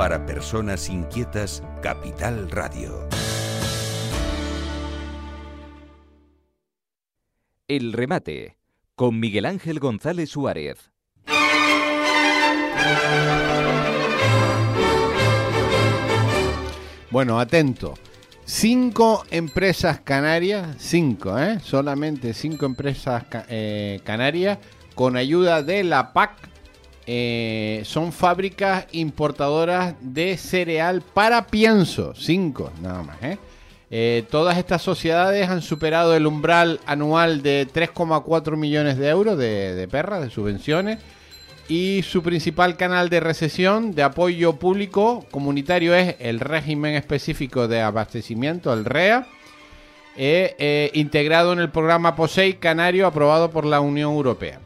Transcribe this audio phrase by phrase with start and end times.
[0.00, 3.06] Para personas inquietas, Capital Radio.
[7.68, 8.56] El remate
[8.94, 10.90] con Miguel Ángel González Suárez.
[17.10, 17.94] Bueno, atento.
[18.44, 21.60] Cinco empresas canarias, cinco, ¿eh?
[21.60, 24.58] solamente cinco empresas ca- eh, canarias
[24.94, 26.32] con ayuda de la PAC
[27.12, 33.20] eh, son fábricas importadoras de cereal para pienso, cinco nada más.
[33.20, 33.36] ¿eh?
[33.90, 39.74] Eh, todas estas sociedades han superado el umbral anual de 3,4 millones de euros de,
[39.74, 41.00] de perras, de subvenciones.
[41.68, 47.80] Y su principal canal de recesión de apoyo público comunitario es el régimen específico de
[47.80, 49.26] abastecimiento, el REA,
[50.92, 54.60] integrado en el programa POSEI Canario aprobado por la Unión Europea.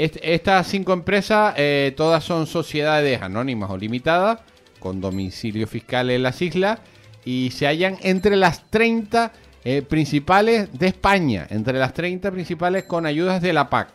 [0.00, 4.38] Est- estas cinco empresas, eh, todas son sociedades anónimas o limitadas,
[4.78, 6.78] con domicilio fiscal en las islas,
[7.24, 9.30] y se hallan entre las 30
[9.62, 13.88] eh, principales de España, entre las 30 principales con ayudas de la PAC.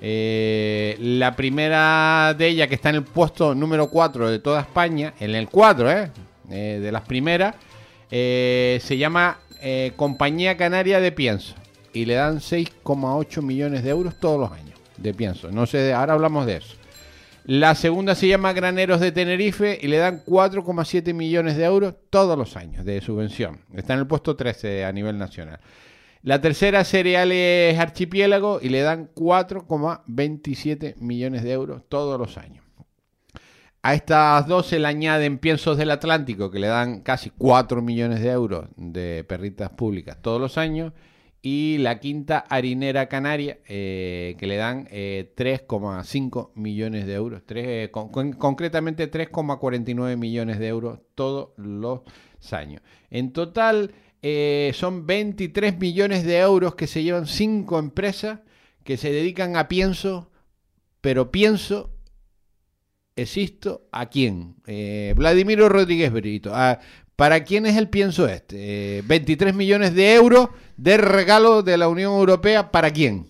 [0.00, 5.12] Eh, la primera de ellas, que está en el puesto número 4 de toda España,
[5.20, 6.10] en el 4, ¿eh?
[6.50, 7.54] Eh, de las primeras,
[8.08, 9.38] se llama
[9.96, 11.54] Compañía Canaria de Pienso.
[11.92, 14.69] Y le dan 6,8 millones de euros todos los años
[15.00, 15.50] de pienso.
[15.50, 16.76] No sé, ahora hablamos de eso.
[17.44, 22.36] La segunda se llama Graneros de Tenerife y le dan 4,7 millones de euros todos
[22.38, 23.60] los años de subvención.
[23.74, 25.58] Está en el puesto 13 a nivel nacional.
[26.22, 32.62] La tercera, Cereales Archipiélago, y le dan 4,27 millones de euros todos los años.
[33.82, 38.20] A estas dos se le añaden Piensos del Atlántico, que le dan casi 4 millones
[38.20, 40.92] de euros de perritas públicas todos los años.
[41.42, 47.42] Y la quinta, Harinera Canaria, eh, que le dan eh, 3,5 millones de euros.
[47.46, 52.00] Tres, eh, con- con- concretamente 3,49 millones de euros todos los
[52.52, 52.82] años.
[53.10, 58.40] En total eh, son 23 millones de euros que se llevan cinco empresas
[58.84, 60.30] que se dedican a pienso,
[61.00, 61.96] pero pienso
[63.16, 64.56] existo a quién.
[64.66, 66.50] Eh, Vladimiro Rodríguez Brito.
[66.54, 66.80] Ah,
[67.16, 68.98] ¿Para quién es el pienso este?
[68.98, 70.48] Eh, 23 millones de euros
[70.82, 72.70] de regalo de la Unión Europea.
[72.70, 73.26] ¿Para quién?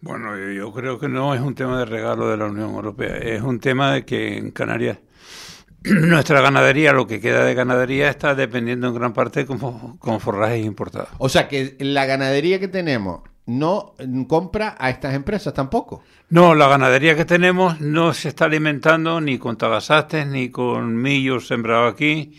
[0.00, 3.42] Bueno, yo- creo que no es un tema de regalo de la Unión Europea, es
[3.42, 4.98] un tema de que en Canarias
[5.84, 10.64] nuestra ganadería, lo que queda de ganadería, está dependiendo en gran parte como, con forrajes
[10.64, 11.08] importados.
[11.18, 13.94] O sea que la ganadería que tenemos no
[14.28, 16.02] compra a estas empresas tampoco.
[16.28, 21.46] No, la ganadería que tenemos no se está alimentando ni con tagasastes, ni con millos
[21.48, 22.38] sembrados aquí,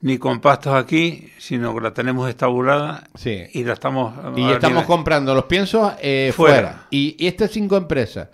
[0.00, 3.44] ni con pastos aquí, sino que la tenemos estabulada Sí.
[3.52, 4.14] y la estamos...
[4.36, 6.54] Y estamos comprando los piensos eh, Fuera.
[6.54, 6.86] fuera.
[6.90, 8.28] Y, y estas cinco empresas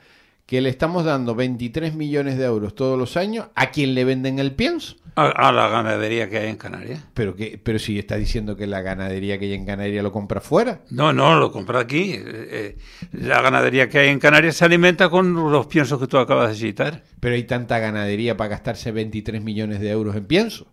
[0.46, 4.38] que le estamos dando 23 millones de euros todos los años, ¿a quién le venden
[4.38, 4.96] el pienso?
[5.16, 7.00] a, a la ganadería que hay en Canarias.
[7.14, 10.40] Pero, que, pero si está diciendo que la ganadería que hay en Canarias lo compra
[10.40, 10.80] fuera.
[10.90, 12.14] No, no, lo compra aquí.
[12.14, 12.76] Eh, eh,
[13.12, 16.56] la ganadería que hay en Canarias se alimenta con los piensos que tú acabas de
[16.56, 17.04] citar.
[17.20, 20.66] Pero hay tanta ganadería para gastarse 23 millones de euros en pienso.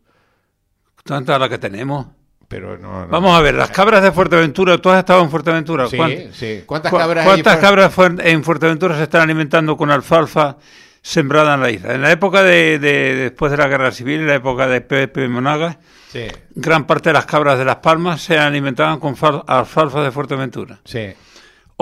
[1.04, 2.08] Tanta la que tenemos.
[2.48, 3.08] Pero no, no.
[3.08, 5.88] Vamos a ver, las cabras de Fuerteventura, tú has estado en Fuerteventura.
[5.88, 6.64] Sí, ¿Cuánt- sí.
[6.66, 10.58] ¿Cuántas cu- cabras ¿Cuántas cabras en Fuerteventura se están alimentando con alfalfa
[11.02, 11.94] sembrada en la isla?
[11.96, 15.28] En la época de, de- después de la guerra civil, en la época de Pepe
[15.30, 15.78] Monagas,
[16.12, 20.12] Sí, gran parte de las cabras de Las Palmas se alimentaban con fal- alfalfa de
[20.12, 20.80] Fuerteventura.
[20.84, 21.14] sí.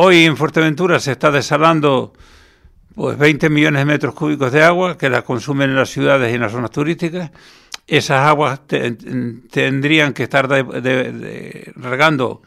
[0.02, 2.13] Hoy en Fuerteventura se está desalando
[2.96, 6.35] pues 20 millones de metros cúbicos de agua que la consumen en las ciudades y
[6.35, 7.31] en las zonas turísticas.
[7.90, 8.92] Esas aguas te-
[9.52, 12.42] tendrían que estar de- de- de- regando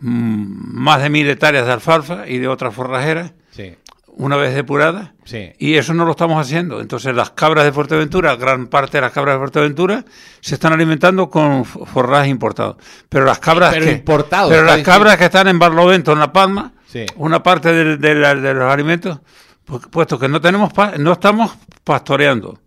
[0.00, 3.74] mm, más de mil hectáreas de alfalfa y de otras forrajeras Sí,
[4.16, 5.10] una vez depuradas.
[5.24, 5.52] sí.
[5.58, 6.80] Y eso no lo estamos haciendo.
[6.80, 10.04] Entonces las cabras de Fuerteventura, gran parte de las cabras de Fuerteventura,
[10.40, 12.76] se están alimentando con f- forrajes importados.
[13.08, 14.90] Pero las cabras Pero que, importados, pero las diciendo.
[14.98, 17.06] cabras que están en Barlovento, en La Palma, Sí.
[17.16, 19.20] una parte de, de la- de los alimentos,
[19.66, 22.58] pu- puesto que no tenemos no estamos pastoreando.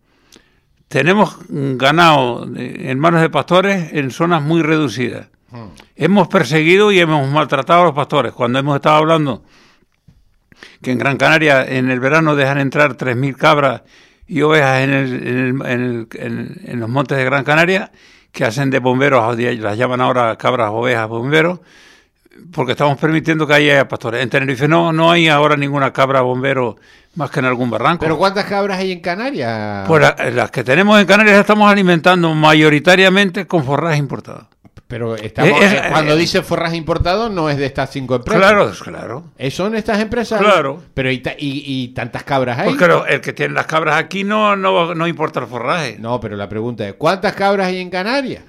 [0.88, 5.28] Tenemos ganado en manos de pastores en zonas muy reducidas.
[5.52, 5.70] Hmm.
[5.96, 8.34] Hemos perseguido y hemos maltratado a los pastores.
[8.34, 9.44] Cuando hemos estado hablando
[10.82, 13.82] que en Gran Canaria en el verano dejan entrar 3.000 cabras
[14.28, 17.92] y ovejas en, el- en el- en el- en- en los montes de Gran Canaria,
[18.32, 21.60] que hacen de bomberos, las llaman ahora cabras, ovejas, bomberos,
[22.52, 24.22] porque estamos permitiendo que haya pastores.
[24.22, 26.76] En Tenerife no, no hay ahora ninguna cabra bombero
[27.16, 28.02] más que en algún barranco.
[28.04, 29.88] Pero ¿cuántas cabras hay en Canarias?
[29.88, 34.48] Pues la- las que tenemos en Canarias estamos alimentando mayoritariamente con forraje importado.
[34.88, 38.16] Pero estamos, Es- eh, es- cuando eh, dice forraje importado, no es de estas cinco
[38.16, 38.40] empresas.
[38.40, 39.24] Claro, claro.
[39.38, 40.40] Eh, Son estas empresas.
[40.40, 40.84] Claro.
[40.94, 42.70] Pero y, y- y tantas cabras hay.
[42.70, 45.98] Porque lo- el que tiene las cabras aquí no, no, no importa el forraje.
[46.00, 48.44] No, pero la pregunta es: ¿cuántas cabras hay en Canarias?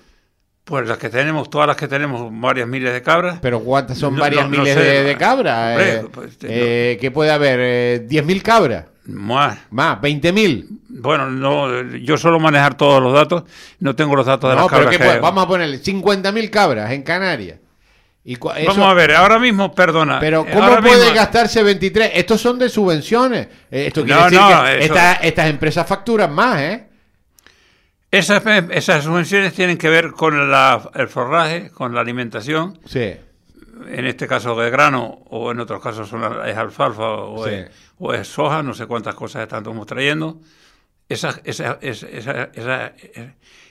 [0.67, 3.39] Pues las que tenemos, todas las que tenemos, varias miles de cabras.
[3.41, 4.81] Pero ¿cuántas son No, varias no, no miles sé.
[4.81, 5.71] de, de cabras?
[5.71, 7.59] Hombre, Eh, pues, eh, ¿Qué puede haber?
[7.63, 8.85] Eh, ¿10.000 cabras?
[9.05, 9.59] Más.
[9.71, 10.67] Más, ¿20.000?
[10.89, 13.45] Bueno, no, yo suelo manejar todos los datos,
[13.79, 16.51] no tengo los datos de No, las pero cabras ¿qué que vamos a ponerle 50.000
[16.51, 17.59] cabras en Canarias.
[18.25, 20.19] Y cua- eso- Vamos a ver, ahora mismo, perdona.
[20.19, 22.11] Pero eh, ¿cómo puede mismo- gastarse 23?
[22.15, 23.47] Estos son de subvenciones.
[23.71, 26.87] Eh, Esto quiere decir que eso- estas empresas facturan más, ¿eh?
[28.11, 33.15] Esas, esas subvenciones tienen que ver con la- el forraje, con la alimentación, Sí.
[33.89, 37.55] en este caso de grano, o en otros casos son es alfalfa o, Sí.
[37.55, 40.41] es, o es soja, no sé cuántas cosas estamos trayendo.
[41.09, 42.93] Esas, esas, esas, esas, esas-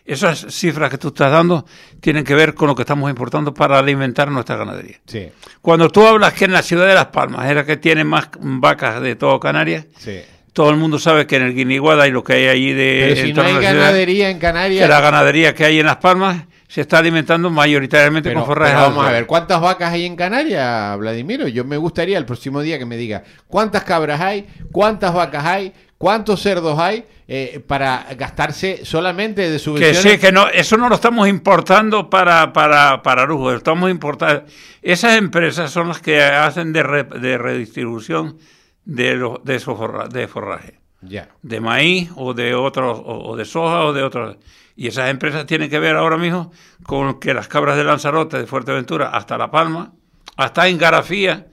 [0.05, 1.65] esas cifras que tú estás dando
[1.99, 4.99] tienen que ver con lo que estamos importando para alimentar nuestra ganadería.
[5.07, 5.29] Sí,
[5.61, 8.29] Cuando tú hablas que en la ciudad de Las Palmas es la que tiene más
[8.39, 10.21] vacas de todo Canarias, sí.
[10.55, 13.27] Todo el mundo sabe que en el Guiniguada y lo que hay allí de Pero
[13.27, 14.89] si no hay ciudad, ganadería en que Canarias...
[14.89, 18.73] la ganadería que hay en Las Palmas se está alimentando mayoritariamente Pero, con forraje.
[18.73, 21.49] vamos a ver, ¿cuántas vacas hay en Canarias, Vladimiro?
[21.49, 25.73] Yo me gustaría el próximo día que me diga cuántas cabras hay, cuántas vacas hay,
[25.97, 30.13] cuántos cerdos hay, eh, para gastarse solamente de Que subvenciones.
[30.13, 34.43] sí, que no, eso no lo estamos importando para, para, para lujo, estamos importando.
[34.81, 38.37] Esas empresas son las que hacen de, re- de redistribución
[38.85, 41.29] de, los de, esos forra- de forraje, Ya.
[41.41, 44.37] de maíz o de otros, o, o de soja o de otros.
[44.75, 46.51] Y esas empresas tienen que ver ahora mismo
[46.83, 49.93] con que las cabras de Lanzarote, de Fuerteventura, hasta La Palma,
[50.37, 51.47] hasta en Garafía,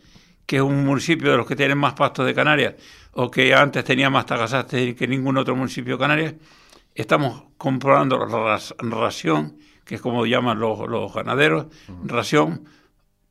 [0.47, 2.75] que es un municipio de los que tienen más pastos de Canarias,
[3.13, 6.35] o que antes tenía más tagasastes que ningún otro municipio de Canarias,
[6.95, 8.19] estamos comprando
[8.79, 11.67] ración, que es como llaman los, los ganaderos,
[12.05, 12.65] ración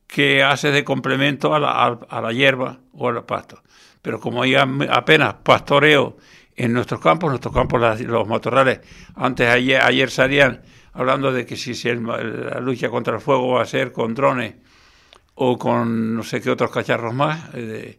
[0.06, 3.62] que hace de complemento a la, a la hierba o al pasto.
[4.02, 6.16] Pero como hay apenas pastoreo
[6.56, 8.80] en nuestros campos, nuestros campos, las- los matorrales,
[9.14, 10.60] antes ayer, ayer salían
[10.92, 14.12] hablando de que si, si el- la lucha contra el fuego va a ser con
[14.14, 14.54] drones
[15.36, 17.40] o con no sé qué otros cacharros más.
[17.54, 17.98] eh,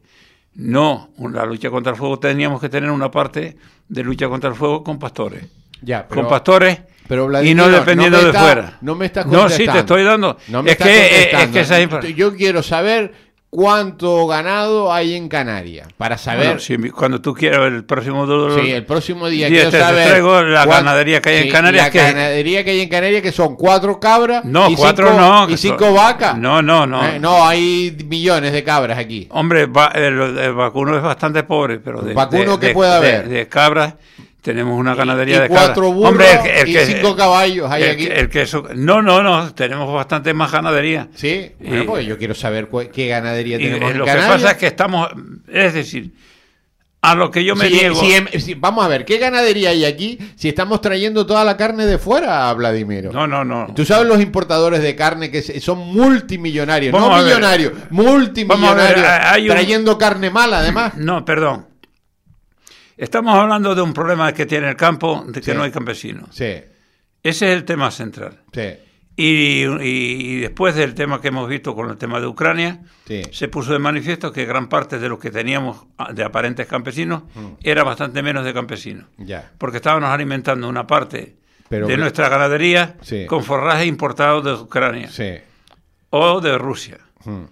[0.55, 3.57] no, la lucha contra el fuego teníamos que tener una parte
[3.87, 5.45] de lucha contra el fuego con pastores.
[5.81, 8.77] Ya, pero- con pastores pero, y no dependiendo no de fuera.
[8.81, 9.79] no me estás No, sí, te contestando.
[9.79, 10.37] estoy dando.
[10.49, 11.99] No me es, estás que, eh, es contestando.
[11.99, 13.13] que esa Yo quiero saber
[13.53, 15.87] cuánto ganado hay en Canarias.
[15.95, 16.45] Para saber.
[16.47, 18.25] Bueno, si cuando tú quieras el próximo
[18.59, 20.07] Sí, el próximo día Día quiero te saber.
[20.07, 23.31] traigo la ganadería que hay en Canarias, La que- ganadería que hay en Canarias, que
[23.31, 24.43] son cuatro cabras.
[24.43, 26.35] No, y cuatro cinco, no, Y que cinco son- vacas.
[26.37, 27.05] No, no, no.
[27.05, 29.27] Eh, no, hay millones de cabras aquí.
[29.29, 32.89] Hombre, va- el, el vacuno es bastante pobre, pero de, ¿Vacuno de- qué de- puede
[32.89, 33.29] de- haber?
[33.29, 33.93] De, cabras
[34.43, 35.93] tenemos una ganadería y de cuatro cabras.
[35.93, 38.07] burros Hombre, el que- el y cinco caballos hay aquí.
[38.75, 41.07] no, no, no, tenemos bastante más ganadería.
[41.15, 44.51] Sí, bueno, Y- pues yo quiero saber qué ganadería Y tenemos en lo que pasa
[44.51, 45.07] es que estamos,
[45.51, 46.11] es decir,
[47.01, 47.95] a lo que yo me niego.
[47.99, 51.55] si em- si- vamos a ver, ¿qué ganadería hay aquí si estamos trayendo toda la
[51.57, 53.11] carne de fuera, Vladimiro?
[53.13, 53.73] no, no, no.
[53.73, 59.33] Tú sabes los importadores de carne que son multimillonarios, Vamos no a millonarios, multimillonarios, a
[59.33, 60.95] ver, un- trayendo carne mala además.
[60.95, 61.67] No, perdón.
[62.97, 65.57] Estamos hablando de un problema que tiene el campo, de que Sí.
[65.57, 66.29] no hay campesinos.
[66.31, 66.45] Sí,
[67.23, 68.41] Ese es el tema central.
[68.53, 68.61] sí,
[69.15, 73.21] Y, y- y después del tema que hemos visto con el tema de Ucrania, sí.
[73.31, 77.21] se puso de manifiesto que gran parte de lo que teníamos ah, de aparentes campesinos
[77.35, 77.47] Mm.
[77.61, 79.05] era bastante menos de campesinos.
[79.19, 79.51] Ya.
[79.59, 81.35] Porque estábamos alimentando una parte
[81.69, 83.27] Pero- de nuestra ganadería Sí.
[83.27, 85.35] con forraje importado de Ucrania Sí.
[86.09, 86.97] o de Rusia.
[87.25, 87.43] Mm.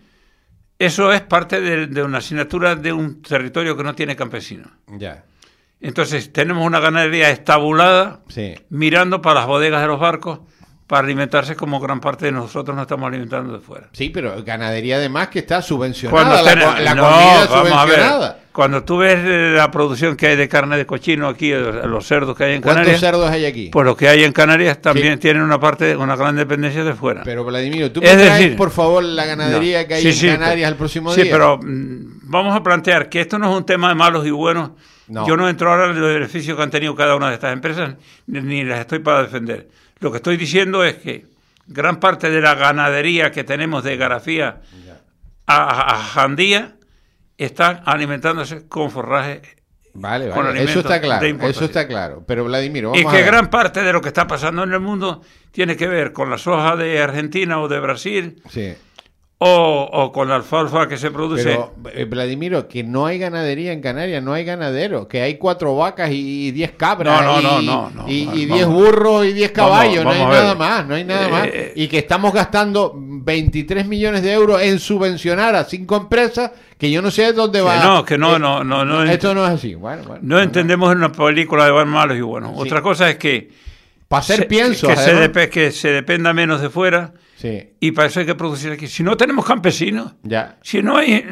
[0.79, 4.67] Eso es parte de, de una asignatura de un territorio que no tiene campesinos.
[4.87, 5.23] Ya.
[5.81, 8.53] Entonces, tenemos una ganadería estabulada Sí.
[8.69, 10.39] mirando para las bodegas de los barcos
[10.87, 13.87] para alimentarse como gran parte de nosotros nos estamos alimentando de fuera.
[13.93, 17.85] Sí, pero ganadería además que está subvencionada, la, ten- co- la no, comida vamos a
[17.85, 18.39] ver, subvencionada.
[18.51, 22.35] cuando tú ves eh, la producción que hay de carne de cochino aquí, los cerdos
[22.35, 23.69] que hay en ¿Cuántos Canarias, cerdos hay aquí?
[23.71, 25.19] pues los que hay en Canarias también Sí.
[25.21, 27.21] tienen una parte, una gran dependencia de fuera.
[27.23, 29.87] Pero Vladimiro, tú me traes, decir, por favor, la ganadería No.
[29.87, 31.31] que hay Sí, en sí, Canarias el próximo sí, día.
[31.31, 34.71] pero mm, vamos a plantear que esto no es un tema de malos y buenos.
[35.11, 35.27] No.
[35.27, 37.95] Yo no entro ahora en los beneficios que han tenido cada una de estas empresas,
[38.27, 39.67] ni, las estoy para defender.
[39.99, 41.25] Lo que estoy diciendo es que
[41.67, 44.61] gran parte de la ganadería que tenemos de Garafía
[45.45, 46.75] a, a Jandía
[47.37, 49.41] están alimentándose con forraje
[49.93, 50.63] Vale, con vale.
[50.63, 51.25] Eso está claro.
[51.47, 52.23] Eso está claro.
[52.25, 53.31] Pero Vladimiro, y vamos que a ver.
[53.31, 56.37] gran parte de lo que está pasando en el mundo tiene que ver con la
[56.37, 58.73] soja de Argentina o de Brasil Sí.
[59.43, 61.43] O, o con la alfalfa que se produce.
[61.43, 65.75] Pero, eh, Vladimiro, que no hay ganadería en Canarias, no hay ganadero, que hay cuatro
[65.75, 69.33] vacas y y diez cabras No, no, y, no, no, no, y, diez burros y
[69.33, 71.47] diez Vamos, caballos, no hay nada más, no hay nada Eh, más.
[71.47, 76.91] eh, Y que estamos gastando 23 millones de euros en subvencionar a cinco empresas que
[76.91, 77.83] yo no sé dónde Que va.
[77.83, 79.73] no, que no, Eh, no, no, no Esto no es así.
[79.73, 80.19] Bueno, bueno.
[80.23, 82.51] No entendemos una película de buenos malos y buenos.
[82.51, 82.57] Sí.
[82.59, 83.49] Otra cosa es que,
[84.07, 84.87] Para hacer pienso.
[84.87, 88.35] que, se depe- que se dependa menos de fuera Sí, y para eso hay que
[88.35, 88.87] producir aquí.
[88.87, 90.57] Si no tenemos campesinos, ya.
[90.61, 91.25] si no hay,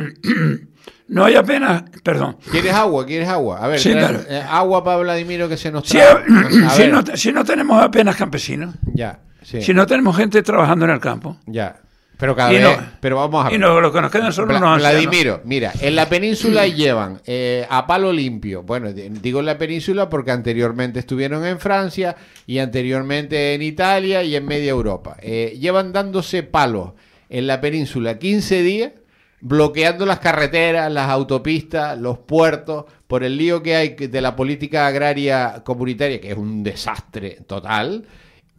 [1.08, 3.06] no hay apenas, perdón, ¿Quieres agua?
[3.06, 3.60] ¿Quieres agua?
[3.64, 4.20] A ver, Sí, trae- claro.
[4.28, 6.24] eh, agua para Vladimiro que se nos si, trae.
[6.72, 10.92] Si no, si no tenemos apenas campesinos, Ya, sí, si no tenemos gente trabajando en
[10.92, 11.76] el campo, ya.
[12.20, 13.62] Pero cada Y vez, no- pero vamos a y ver.
[13.62, 15.02] no, lo que nos quedan son Vla- unos ancianos.
[15.06, 18.62] Vladimiro, mira, en la península llevan eh, a palo limpio.
[18.64, 24.22] Bueno, di- digo en la península porque anteriormente estuvieron en Francia y anteriormente en Italia
[24.24, 25.16] y en media Europa.
[25.22, 26.92] Eh, llevan dándose palos
[27.30, 28.92] en la península 15 días,
[29.40, 34.88] bloqueando las carreteras, las autopistas, los puertos, por el lío que hay de la política
[34.88, 38.04] agraria comunitaria, que es un desastre total.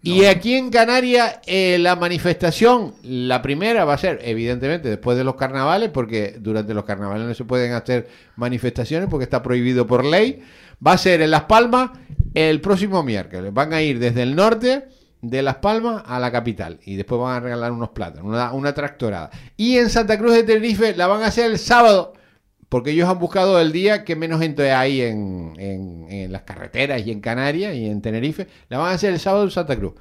[0.03, 5.25] Y aquí en Canarias eh, la manifestación, la primera va a ser evidentemente después de
[5.25, 10.05] los carnavales, porque durante los carnavales no se pueden hacer manifestaciones porque está prohibido por
[10.05, 10.43] ley.
[10.85, 11.91] Va a ser en Las Palmas
[12.33, 13.53] el próximo miércoles.
[13.53, 14.89] Van a ir desde el norte
[15.21, 18.73] de Las Palmas a la capital y después van a regalar unos plátanos, una, una
[18.73, 19.31] tractorada.
[19.59, 22.15] Y en Santa Cruz de Tenerife la van a hacer el sábado
[22.71, 27.05] porque ellos han buscado el día que menos gente hay en, en- en las carreteras
[27.07, 28.47] y en Canarias y en Tenerife.
[28.71, 29.93] La van a hacer el sábado en Santa Cruz.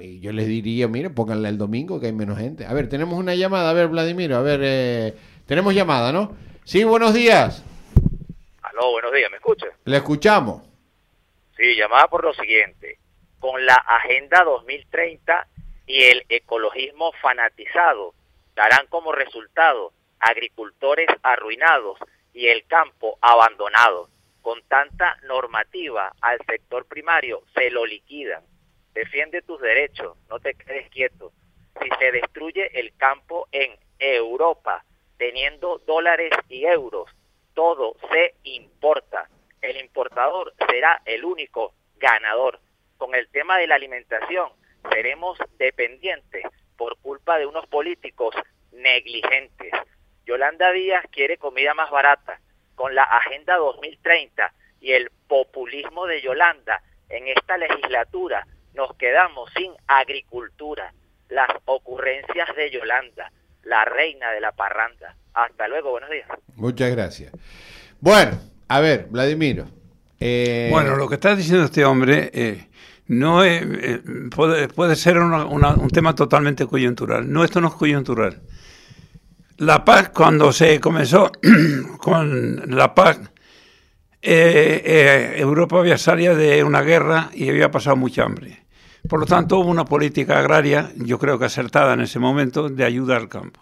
[0.00, 2.66] Y yo les diría, miren, pónganla el domingo que hay menos gente.
[2.66, 3.70] A ver, tenemos una llamada.
[3.70, 5.14] A ver, Vladimiro, a ver, eh,
[5.46, 6.36] tenemos llamada, ¿no?
[6.64, 7.64] Sí, buenos días.
[8.62, 9.66] Aló, buenos días, ¿me escucha?
[9.86, 10.62] Le escuchamos.
[11.56, 12.98] Sí, llamaba por lo siguiente.
[13.38, 15.46] Con la Agenda 2030
[15.86, 18.14] y el ecologismo fanatizado,
[18.54, 21.98] darán como resultado agricultores arruinados
[22.32, 24.08] y el campo abandonado.
[24.42, 28.42] Con tanta normativa al sector primario se lo liquidan.
[28.94, 31.32] Defiende tus derechos, no te quedes quieto.
[31.82, 34.84] Si se destruye el campo en Europa,
[35.18, 37.10] teniendo dólares y euros,
[37.54, 39.28] todo se importa.
[39.60, 42.60] El importador será el único ganador.
[42.96, 44.50] Con el tema de la alimentación,
[44.90, 46.44] seremos dependientes
[46.76, 48.34] por culpa de unos políticos
[48.72, 49.72] negligentes.
[50.26, 52.40] Yolanda Díaz quiere comida más barata.
[52.74, 59.72] Con la Agenda 2030 y el populismo de Yolanda en esta legislatura, nos quedamos sin
[59.86, 60.92] agricultura.
[61.28, 63.30] Las ocurrencias de Yolanda,
[63.64, 65.14] la reina de la parranda.
[65.34, 66.26] Hasta luego, buenos días.
[66.56, 67.32] Muchas gracias.
[68.00, 69.66] Bueno, a ver, Vladimiro.
[70.18, 72.68] eh, Bueno, lo que está diciendo este hombre eh,
[73.08, 74.00] no es, eh,
[74.34, 77.30] puede, puede ser una- una- un tema totalmente coyuntural.
[77.30, 78.40] No, esto no es coyuntural.
[79.60, 81.30] La paz, cuando se comenzó
[81.98, 83.20] con la paz,
[84.22, 88.64] eh, eh, Europa había salido de una guerra y había pasado mucha hambre.
[89.06, 92.84] Por lo tanto, hubo una política agraria, yo creo que acertada en ese momento, de
[92.84, 93.60] ayuda al campo.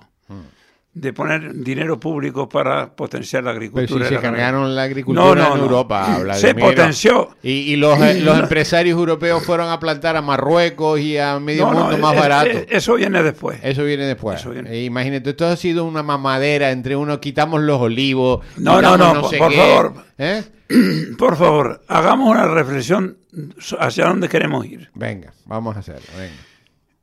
[1.01, 4.05] De poner dinero público para potenciar la Pero agricultura.
[4.07, 5.65] si y se la cargaron la agricultura No, no, en no.
[5.65, 7.29] Europa, Se potenció.
[7.43, 11.67] Y, y los, eh, los empresarios europeos fueron a plantar a Marruecos y a medio
[11.67, 12.51] mundo más es- barato.
[12.51, 13.61] es- eso viene después.
[13.63, 14.41] Eso viene después.
[14.41, 14.71] Eso viene.
[14.73, 18.45] Eh, imagínate, esto ha sido una mamadera entre uno, quitamos los olivos.
[18.57, 19.93] No, no, no, por- sé por qué, favor.
[20.19, 20.43] ¿eh?
[21.17, 23.17] Por favor, hagamos una reflexión
[23.79, 24.91] hacia dónde queremos ir.
[24.95, 26.03] Venga, vamos a hacerlo.
[26.19, 26.35] Venga.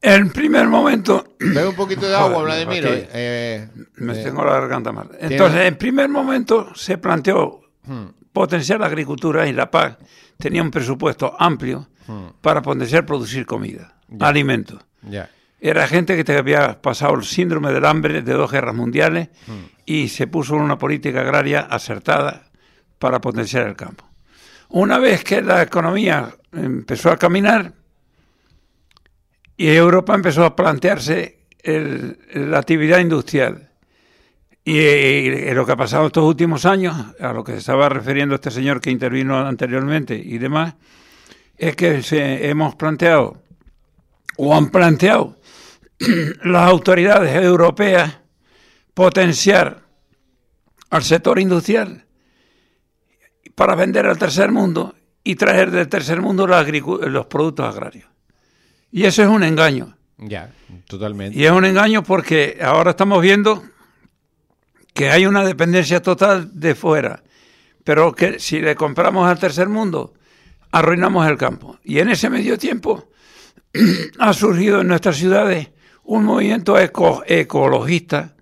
[0.06, 2.80] En primer momento, Bebe un poquito de agua, Joder, aquí.
[3.14, 5.10] eh, me eh, tengo la garganta mal.
[5.20, 8.06] Entonces, en primer momento se planteó Hmm.
[8.34, 10.00] potenciar la agricultura y la PAC
[10.40, 11.88] tenía un presupuesto amplio
[12.42, 14.80] para potenciar producir comida, alimentos.
[15.62, 19.30] Era gente que te había pasado el síndrome del hambre de dos guerras mundiales
[19.86, 22.48] y se puso en una política agraria acertada
[22.98, 24.04] para potenciar el campo.
[24.70, 27.72] Una vez que la economía empezó a caminar
[29.58, 33.70] y Europa empezó a plantearse la actividad industrial
[34.68, 38.50] y, lo que ha pasado estos últimos años, a lo que se estaba refiriendo este
[38.50, 40.74] señor que intervino anteriormente y demás,
[41.56, 43.44] es que se, hemos planteado
[44.38, 45.38] o han planteado
[46.44, 48.20] las autoridades europeas
[48.96, 49.84] potenciar
[50.90, 52.06] al sector industrial
[53.54, 58.15] para vender al tercer mundo y traer del tercer mundo los productos agrarios.
[58.96, 59.94] Y eso es un engaño.
[60.18, 60.54] Ya,
[60.88, 61.38] totalmente.
[61.38, 63.62] Y es un engaño porque ahora estamos viendo
[64.94, 67.22] que hay una dependencia total de fuera,
[67.84, 70.14] pero que si le compramos al tercer mundo,
[70.72, 71.78] arruinamos el campo.
[71.84, 73.10] Y en ese medio tiempo
[74.20, 75.72] ha surgido en nuestras ciudades
[76.06, 78.38] un movimiento eco, ecologista,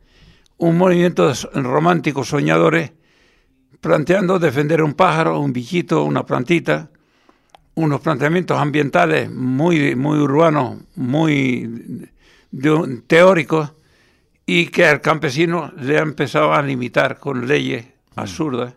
[0.58, 2.92] un movimiento románticos soñadores,
[3.82, 6.92] planteando defender un pájaro, un bichito, una plantita,
[7.76, 12.10] unos planteamientos ambientales muy, muy urbanos, muy
[12.52, 13.74] de teóricos,
[14.46, 18.74] y que al campesino le ha empezado a limitar con leyes absurdas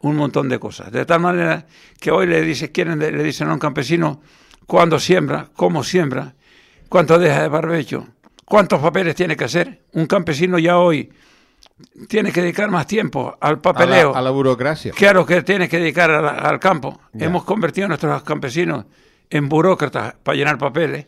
[0.00, 0.90] un montón de cosas.
[0.90, 1.66] De tal manera
[2.00, 4.20] que hoy le, dice, quieren, le dicen a un campesino
[4.66, 6.34] cuándo siembra, cómo siembra,
[6.88, 8.08] cuánto deja de barbecho,
[8.44, 9.82] cuántos papeles tiene que hacer.
[9.92, 11.10] Un campesino ya hoy
[12.08, 14.92] tiene que dedicar más tiempo al A la, papeleo a la burocracia.
[14.92, 17.00] que a lo que tiene que dedicar la- al campo.
[17.12, 17.26] Ya.
[17.26, 18.84] Hemos convertido a nuestros campesinos
[19.30, 21.06] en burócratas para llenar papeles.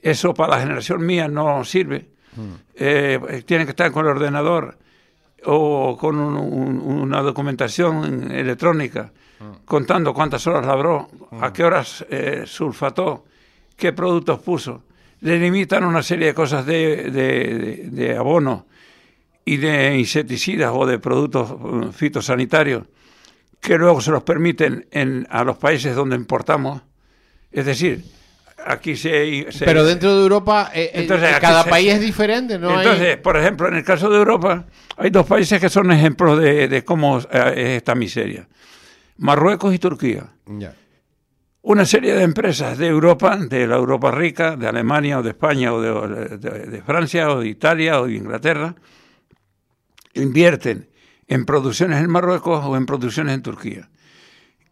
[0.00, 2.08] Eso para la generación mía no sirve.
[2.36, 2.54] Hmm.
[2.74, 4.78] Eh, tienen que estar con el ordenador
[5.44, 9.64] o con un- un- una documentación electrónica Hmm.
[9.64, 11.08] contando cuántas horas labró,
[11.40, 13.24] a qué horas eh, sulfató,
[13.76, 14.82] qué productos puso.
[15.20, 18.66] Le limitan una serie de cosas de, de, de- de abono
[19.52, 22.84] y de insecticidas o de productos eh, fitosanitarios
[23.60, 26.80] que luego se los permiten en, a los países donde importamos.
[27.50, 28.04] Es decir,
[28.66, 29.50] aquí se...
[29.50, 32.70] se- Pero dentro de Europa, eh, eh, Entonces, cada se- país es diferente, ¿no?
[32.70, 36.38] hay- Entonces, por ejemplo, en el caso de Europa, hay dos países que son ejemplos
[36.40, 37.26] de, de cómo es
[37.56, 38.46] esta miseria.
[39.16, 40.24] Marruecos y Turquía.
[41.62, 45.72] Una serie de empresas de Europa, de la Europa rica, de Alemania o de España
[45.74, 48.74] o de, de- de Francia o de Italia o de Inglaterra,
[50.18, 50.88] invierten
[51.26, 53.88] en producciones en Marruecos o en producciones en Turquía.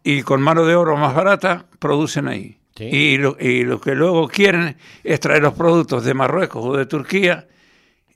[0.03, 2.59] Y con mano de oro más barata producen ahí.
[2.75, 2.83] Sí.
[2.85, 6.85] Y, lo, y lo que luego quieren es traer los productos de Marruecos o de
[6.85, 7.47] Turquía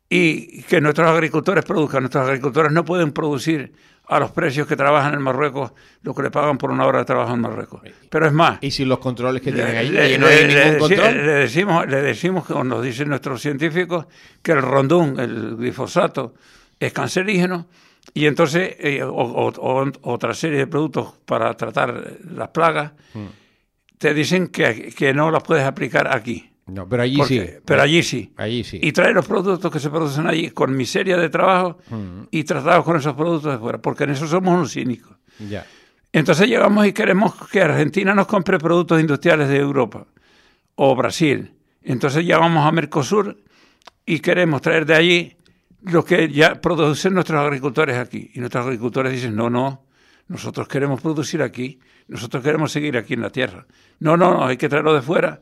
[0.09, 2.03] y que nuestros agricultores produzcan.
[2.03, 3.73] Nuestros agricultores no pueden producir
[4.07, 5.71] a los precios que trabajan en Marruecos
[6.01, 7.81] lo que le pagan por una hora de trabajo en Marruecos.
[8.09, 10.71] Pero es más, Y si los controles que tienen ahí, le- no hay le- ningún
[10.73, 11.25] le- control.
[11.25, 14.05] le decimos, le decimos, como nos dicen nuestros científicos,
[14.41, 16.33] que el rondún, el glifosato,
[16.85, 17.67] es cancerígeno
[18.13, 23.27] y entonces eh, o- o- o- otra serie de productos para tratar las plagas Hmm.
[23.97, 26.49] te dicen que, que no las puedes aplicar aquí.
[26.67, 27.61] No, pero allí Porque- sí.
[27.65, 28.33] Pero allí sí.
[28.37, 28.79] Allí sí.
[28.81, 32.23] Y traer los productos que se producen allí con miseria de trabajo Hmm.
[32.31, 35.17] y tratados con esos productos de fuera, porque en eso somos unos cínicos.
[35.49, 35.65] Ya.
[36.13, 40.05] Entonces llegamos y queremos que Argentina nos compre productos industriales de Europa
[40.75, 41.51] o Brasil.
[41.83, 43.37] Entonces ya vamos a Mercosur
[44.05, 45.35] y queremos traer de allí
[45.83, 48.31] lo que ya producen nuestros agricultores aquí.
[48.33, 49.85] Y nuestros agricultores dicen, no, no,
[50.27, 53.65] nosotros queremos producir aquí, nosotros queremos seguir aquí en la tierra.
[53.99, 55.41] No, no, no, hay que traerlo de fuera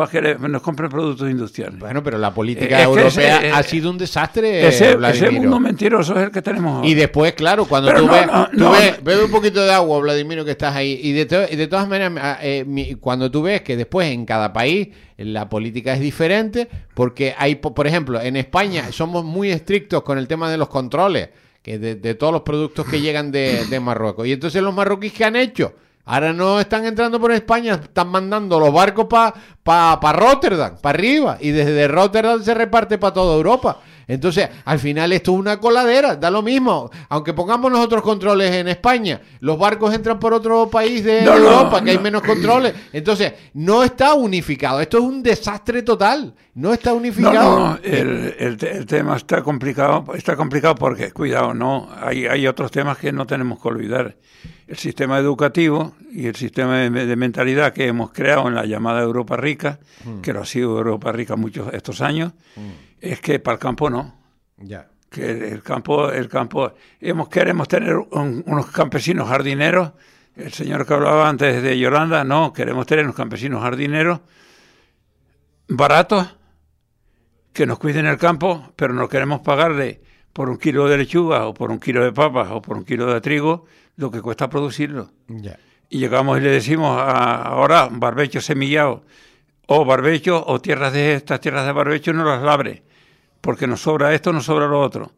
[0.00, 1.78] para que le- nos compren productos industriales.
[1.78, 4.96] Bueno, pero la política Eh, que europea ese- eh, ha sido un desastre, ese,
[5.30, 6.88] mundo mentiroso es el que tenemos ahora.
[6.88, 9.62] Y después, claro, cuando Pero tú, no, ves, no, tú no, ves- bebe un poquito
[9.62, 10.98] de agua, Vladimiro, que estás ahí.
[11.02, 14.10] Y de, to- y de todas maneras, ah, eh, mi- cuando tú ves que después
[14.10, 19.22] en cada país la política es diferente, porque hay, po- por ejemplo, en España somos
[19.24, 21.28] muy estrictos con el tema de los controles,
[21.62, 24.26] que de, de todos los productos que llegan de, de Marruecos.
[24.26, 25.74] Y entonces los marroquíes, ¿qué han hecho?
[26.04, 30.98] Ahora no están entrando por España, están mandando los barcos para pa, pa Rotterdam, para
[30.98, 33.78] arriba, y desde Rotterdam se reparte para toda Europa.
[34.10, 36.90] Entonces, al final esto es una coladera, da lo mismo.
[37.08, 41.44] Aunque pongamos nosotros controles en España, los barcos entran por otro país de No, no,
[41.50, 42.02] Europa, que hay no.
[42.02, 42.74] menos controles.
[42.92, 44.80] Entonces, no está unificado.
[44.80, 46.34] Esto es un desastre total.
[46.54, 47.58] No está unificado.
[47.58, 52.26] no, no, el, el te- el tema está complicado, está complicado porque, cuidado, no, hay,
[52.26, 54.16] hay otros temas que no tenemos que olvidar.
[54.66, 59.00] El sistema educativo y el sistema de, de mentalidad que hemos creado en la llamada
[59.02, 59.78] Europa Rica,
[60.22, 62.32] que lo ha sido Europa Rica muchos estos años,
[63.00, 64.14] es que para el campo no.
[64.58, 64.88] Ya.
[65.10, 69.92] Que el, campo, el campo, hemos, queremos tener un- unos campesinos jardineros.
[70.36, 74.20] El señor que hablaba antes de Yolanda, no, queremos tener unos campesinos jardineros
[75.68, 76.36] baratos
[77.52, 80.00] que nos cuiden el campo, pero no queremos pagarle
[80.32, 83.12] por un kilo de lechuga o por un kilo de papas o por un kilo
[83.12, 85.10] de trigo lo que cuesta producirlo.
[85.28, 85.58] Ya.
[85.88, 89.04] Y llegamos y le decimos a- ahora barbecho semillado
[89.66, 92.84] o barbecho o tierras de estas tierras de barbecho no las labre,
[93.40, 95.12] porque nos sobra esto, nos sobra lo otro.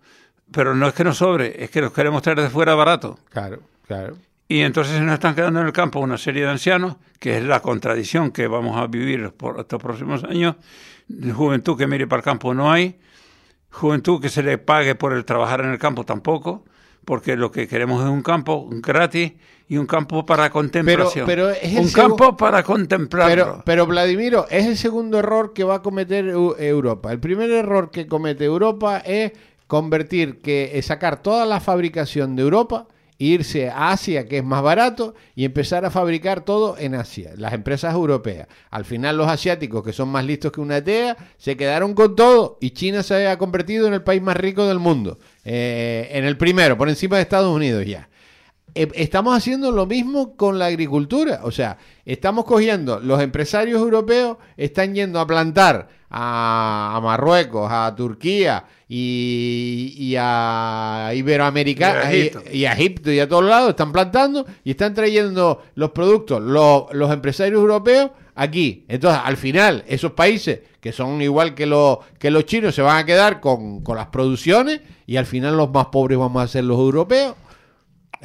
[0.50, 3.18] Pero no es que nos sobre, es que los queremos traer de fuera barato.
[3.30, 4.16] Claro, claro.
[4.48, 7.44] Y entonces se nos están quedando en el campo una serie de ancianos, que es
[7.44, 10.56] la contradicción que vamos a vivir por estos próximos años.
[11.34, 12.98] Juventud que mire para el campo no hay,
[13.70, 16.64] juventud que se le pague por el trabajar en el campo tampoco,
[17.04, 19.32] porque lo que queremos es un campo gratis
[19.68, 21.24] y un campo para contemplación.
[21.26, 23.28] pero es un campo para contemplarlo.
[23.30, 27.10] Pero, pero Vladimiro, es el segundo error que va a cometer Eu- Europa.
[27.12, 29.32] El primer error que comete Europa es
[29.66, 32.86] convertir, que es sacar toda la fabricación de Europa
[33.26, 37.52] irse a Asia, que es más barato, y empezar a fabricar todo en Asia, las
[37.52, 38.48] empresas europeas.
[38.70, 42.58] Al final los asiáticos, que son más listos que una TEA, se quedaron con todo
[42.60, 46.36] y China se ha convertido en el país más rico del mundo, eh, en el
[46.36, 48.08] primero, por encima de Estados Unidos ya.
[48.74, 51.40] Eh, estamos haciendo lo mismo con la agricultura.
[51.44, 58.64] O sea, estamos cogiendo, los empresarios europeos están yendo a plantar a, Marruecos, a Turquía
[58.88, 62.12] y, a Iberoamérica
[62.52, 67.10] y, a Egipto y a todos lados, están plantando y están trayendo los productos, los,
[67.10, 68.84] empresarios europeos aquí.
[68.88, 72.98] Entonces, al final, esos países que son igual que, los que los chinos se van
[72.98, 76.64] a quedar con, con las producciones y al final los más pobres vamos a ser
[76.64, 77.34] los europeos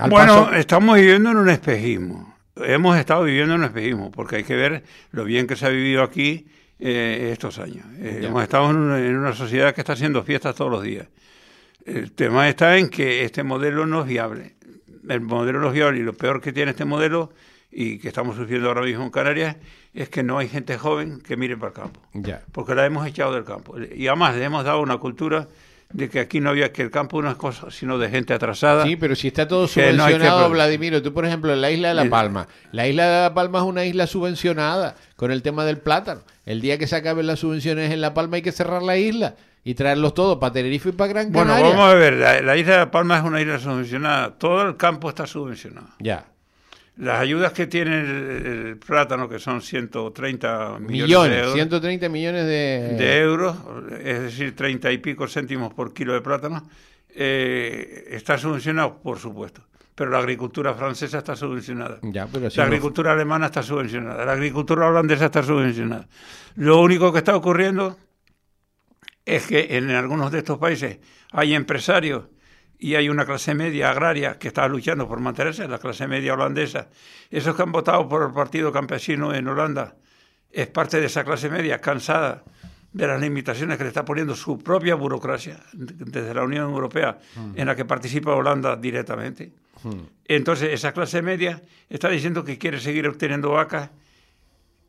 [0.10, 2.36] bueno, estamos viviendo en un espejismo.
[2.56, 5.70] Hemos estado viviendo en un espejismo, porque hay que ver lo bien que se ha
[5.70, 6.48] vivido aquí
[6.80, 7.86] eh, estos años.
[8.00, 8.78] Eh, hemos estado en
[9.18, 11.08] una, sociedad que está haciendo fiestas todos los días.
[11.86, 14.56] El tema está en que este modelo no es viable.
[15.08, 17.32] El modelo no es viable y lo peor que tiene este modelo
[17.72, 19.56] y que estamos sufriendo ahora mismo en Canarias
[19.94, 22.02] es que no hay gente joven que mire para el campo.
[22.52, 23.76] Porque la hemos echado del campo.
[23.80, 25.48] Y además le hemos dado una cultura
[25.92, 28.84] de que aquí no había que el campo una cosa, sino de gente atrasada.
[28.86, 32.10] Sí, pero si está todo subvencionado, Vladimiro, tú por ejemplo en la isla de La
[32.10, 36.22] Palma, la isla de La Palma es una isla subvencionada con el tema del plátano.
[36.46, 39.36] El día que se acaben las subvenciones en La Palma hay que cerrar la isla
[39.64, 41.66] y traerlos todos para Tenerife y para Gran Canaria.
[41.66, 44.78] Bueno, vamos a ver, la isla de La Palma es una isla subvencionada, todo el
[44.78, 45.88] campo está subvencionado.
[46.00, 46.26] Ya.
[46.98, 52.46] Las ayudas que tiene el, plátano, que son 130 millones, millones de euros, 130 millones
[52.46, 52.96] de...
[52.98, 53.20] de...
[53.20, 53.56] euros,
[54.04, 56.68] es decir, 30 y pico céntimos por kilo de plátano,
[57.14, 59.62] eh, está subvencionado, por supuesto.
[59.94, 62.00] Pero la agricultura francesa está subvencionada.
[62.04, 64.26] Ya, pero la agricultura alemana está subvencionada.
[64.26, 66.08] La agricultura holandesa está subvencionada.
[66.56, 67.98] Lo único que está ocurriendo
[69.26, 71.00] es que en algunos de estos países
[71.32, 72.26] hay empresarios
[72.80, 76.90] y hay una clase media agraria que está luchando por mantenerse, la clase media holandesa.
[77.30, 79.96] Esos que han votado por el Partido Campesino en Holanda
[80.52, 82.44] es parte de esa clase media cansada
[82.94, 87.60] de las limitaciones que le está poniendo su propia burocracia desde la Unión Europea, mm.
[87.60, 89.52] en la que participa Holanda directamente.
[89.84, 89.90] Mm.
[90.26, 93.90] Entonces, esa clase media está diciendo que quiere seguir obteniendo vacas,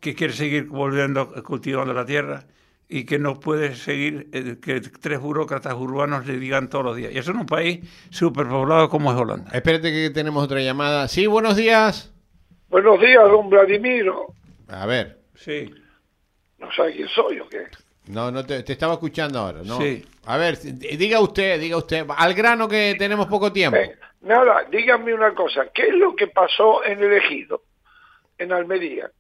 [0.01, 2.45] que quiere seguir volviendo cultivando la tierra,
[2.89, 7.13] y que no puede seguir eh, que tres burócratas urbanos le digan todos los días.
[7.13, 9.51] Y eso en un país superpoblado como es Holanda.
[9.53, 11.07] Espérate que tenemos otra llamada.
[11.07, 12.15] Sí, buenos días.
[12.69, 14.33] Buenos días, don Vladimiro.
[14.69, 15.19] A ver.
[15.35, 15.71] Sí.
[16.59, 17.67] ¿No sabe quién soy o qué?
[18.07, 19.61] No, no te, estaba escuchando ahora.
[19.65, 19.79] No.
[19.79, 20.05] Sí.
[20.25, 23.79] A ver, diga usted, diga usted, al grano que tenemos poco tiempo.
[24.23, 27.63] nada, dígame una cosa, ¿qué es lo que pasó en el ejido,
[28.39, 29.11] en Almería?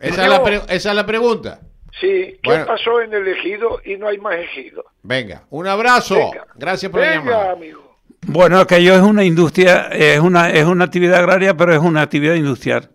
[0.00, 1.60] Esa, es, la esa es la pregunta.
[2.00, 4.84] Sí, ¿qué pasó en el ejido y no hay más ejido?
[5.02, 6.30] Venga, un abrazo.
[6.54, 7.96] Gracias por Venga, amigo.
[8.26, 12.34] Bueno, aquello es una industria, es una, es una actividad agraria, pero es una actividad
[12.34, 12.90] industrial.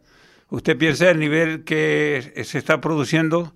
[0.49, 3.53] Usted piensa el nivel que se está produciendo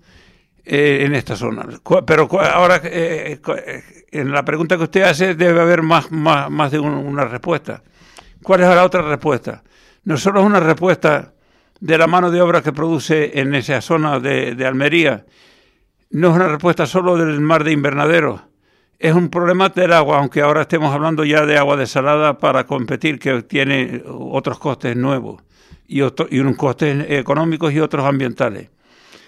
[0.64, 1.66] eh, en esta zona.
[2.04, 6.72] Pero ahora, eh, eh, en la pregunta que usted hace, debe haber más, más, más
[6.72, 7.82] de una respuesta.
[8.42, 9.62] ¿Cuál es la otra respuesta?
[10.04, 11.32] No solo es una respuesta
[11.80, 15.24] de la mano de obra que produce en esa zona de, Almería
[16.10, 18.42] no es una respuesta solo del mar de invernadero,
[18.98, 23.18] es un problema del agua, aunque ahora estemos hablando ya de agua desalada para competir,
[23.18, 25.42] que tiene otros costes nuevos
[25.86, 28.70] y, y unos costes económicos y otros ambientales.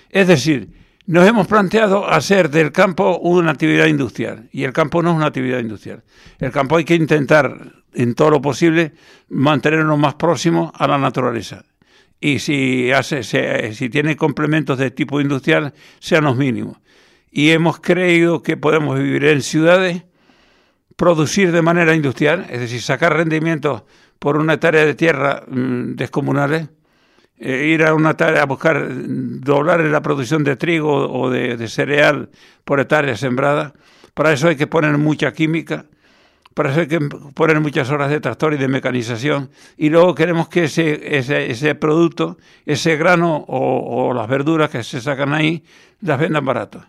[0.09, 0.71] Es decir,
[1.07, 5.27] nos hemos planteado hacer del campo una actividad industrial y el campo no es una
[5.27, 6.03] actividad industrial.
[6.39, 8.93] El campo hay que intentar, en todo lo posible,
[9.29, 11.65] mantenerlo más próximo a la naturaleza
[12.21, 16.77] y si, hace, si tiene complementos de tipo industrial, sean los mínimos.
[17.31, 20.05] Y hemos creído que podemos vivir en ciudades,
[20.97, 23.85] producir de manera industrial, es decir, sacar rendimientos
[24.19, 26.69] por una tarea de tierra mm, descomunales,
[27.39, 31.69] eh, ir a una tarea a buscar doblar la producción de trigo o de, de
[31.69, 32.29] cereal
[32.65, 33.73] por hectárea sembrada.
[34.13, 35.87] Para eso hay que poner mucha química,
[36.55, 39.51] para eso hay que poner muchas horas de tractor y de mecanización.
[39.77, 45.01] Y luego queremos que ese, ese, ese producto, ese grano o, las verduras que se
[45.01, 45.63] sacan ahí,
[46.01, 46.85] las vendan barato.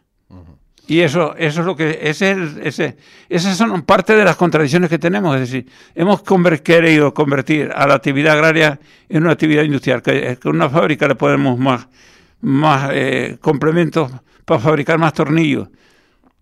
[0.88, 2.98] Y eso, eso es lo que, ese, ese,
[3.30, 5.36] esas son parte de las contradicciones que tenemos.
[5.36, 6.24] Es decir, hemos
[6.64, 11.16] querido convertir a la actividad agraria en una actividad industrial, que con una fábrica le
[11.16, 11.88] ponemos más,
[12.42, 14.12] más eh, complementos
[14.44, 15.70] para fabricar más tornillos,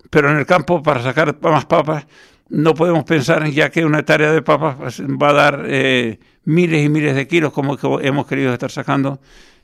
[0.10, 2.08] pero en el campo para sacar más papas
[2.50, 6.84] no podemos pensar ya que una tarea de papas pues, va a dar eh, miles
[6.84, 9.20] y miles de kilos como hemos querido estar sacando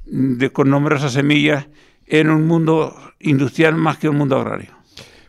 [0.06, 1.68] de, con numerosas semillas
[2.08, 4.76] en un mundo industrial más que un mundo agrario.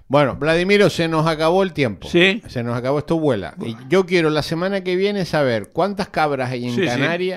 [0.09, 2.09] Bueno, Vladimiro, se nos acabó el tiempo.
[2.09, 2.41] Sí.
[2.47, 3.55] Se nos acabó esto vuela.
[3.65, 7.33] Y Yo quiero la semana que viene saber cuántas cabras hay en Sí, sí.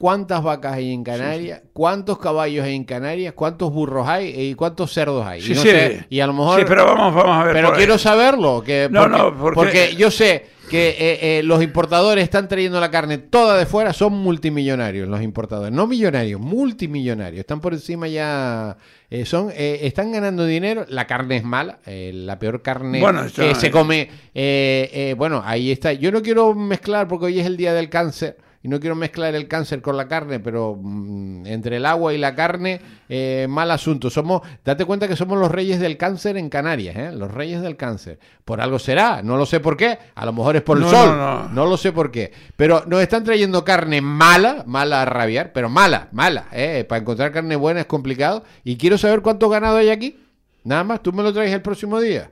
[0.00, 4.90] Cuántas vacas hay en Canarias, cuántos caballos hay en Canarias, cuántos burros hay y cuántos
[4.94, 5.42] cerdos hay.
[5.42, 5.68] Sí, y, no sí.
[5.68, 7.52] sé, y a lo mejor Sí, pero vamos, vamos a ver.
[7.52, 7.98] pero quiero ahí.
[7.98, 12.48] saberlo, que No, porque, no, porque- porque yo sé que eh, eh, los importadores están
[12.48, 17.74] trayendo la carne toda de fuera, son multimillonarios los importadores, no millonarios, multimillonarios, están por
[17.74, 18.78] encima ya,
[19.10, 23.26] eh, son, eh, están ganando dinero, la carne es mala, eh, la peor carne Bueno,
[23.36, 27.44] que se come, eh, eh, bueno, ahí está, yo no quiero mezclar porque hoy es
[27.44, 28.38] el día del cáncer.
[28.62, 32.18] Y no quiero mezclar el cáncer con la carne, pero mm, entre el agua y
[32.18, 34.10] la carne, eh, mal asunto.
[34.10, 37.10] Somos, date cuenta que somos los reyes del cáncer en Canarias, ¿eh?
[37.12, 38.18] los reyes del cáncer.
[38.44, 39.98] Por algo será, no lo sé por qué.
[40.14, 41.48] A lo mejor es por el No, sol, no, no.
[41.48, 42.32] no lo sé por qué.
[42.56, 46.46] Pero nos están trayendo carne mala, mala a rabiar, pero mala, mala.
[46.52, 46.84] ¿eh?
[46.86, 48.44] Para encontrar carne buena es complicado.
[48.62, 50.18] Y quiero saber cuánto ganado hay aquí.
[50.64, 52.30] Nada más, tú me lo traes el próximo día.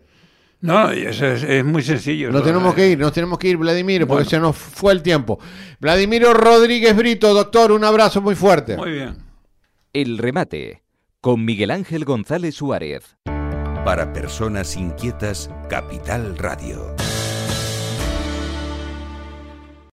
[0.61, 2.31] No, y eso es, es muy sencillo.
[2.33, 2.47] Nos ¿no?
[2.47, 4.31] tenemos que ir, nos tenemos que ir, Vladimir, porque Bueno.
[4.31, 5.39] se nos fue el tiempo.
[5.81, 8.77] Vladimiro Rodríguez Brito, doctor, un abrazo muy fuerte.
[8.77, 9.17] Muy bien.
[9.93, 10.83] El remate
[11.21, 13.17] con Miguel Ángel González Suárez.
[13.85, 16.95] Para personas inquietas, Capital Radio.